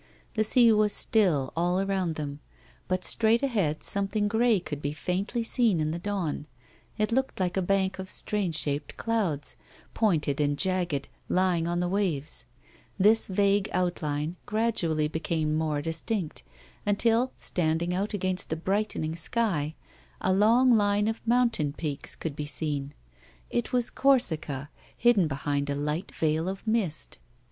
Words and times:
The 0.33 0.43
sea 0.43 0.71
was 0.71 0.93
still 0.93 1.53
all 1.55 1.79
around 1.79 2.15
them, 2.15 2.39
but 2.87 3.05
straight 3.05 3.43
ahead 3.43 3.83
some 3.83 4.07
thing 4.07 4.27
grey 4.27 4.59
could 4.59 4.81
be 4.81 4.93
faintly 4.93 5.43
seen 5.43 5.79
in 5.79 5.91
the 5.91 5.99
dawn; 5.99 6.47
it 6.97 7.11
loolced 7.11 7.39
like 7.39 7.55
a 7.55 7.61
bank 7.61 7.99
of 7.99 8.09
strange 8.09 8.55
shaped 8.55 8.97
clouds, 8.97 9.57
pointed 9.93 10.41
and 10.41 10.57
jagged, 10.57 11.07
lying 11.29 11.67
on 11.67 11.81
the 11.81 11.87
waves. 11.87 12.47
This 12.97 13.27
vague 13.27 13.69
outline 13.73 14.37
gradually 14.47 15.07
became 15.07 15.53
more 15.55 15.83
distinct, 15.83 16.41
until, 16.83 17.31
standing 17.37 17.93
out 17.93 18.11
against 18.15 18.49
the 18.49 18.55
brightening 18.57 19.15
sky, 19.15 19.75
a 20.19 20.33
long 20.33 20.71
line 20.71 21.07
of 21.07 21.21
mountain 21.27 21.73
peaks 21.73 22.15
could 22.15 22.35
be 22.35 22.47
seen. 22.47 22.95
It 23.51 23.71
was 23.71 23.91
Corsica, 23.91 24.71
hidden 24.97 25.27
behind 25.27 25.69
a 25.69 25.75
light 25.75 26.07
veilof 26.11 26.65
mist. 26.65 27.19